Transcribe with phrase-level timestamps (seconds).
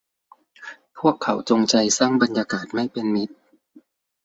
[0.99, 3.35] พวกเขาจงใจสร้างบรรยากาศไม่เป็นมิตร